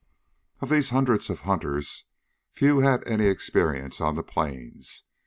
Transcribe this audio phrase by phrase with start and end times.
[0.61, 2.05] Of these hundreds of hunters,
[2.53, 5.03] few had any experience on the Plains.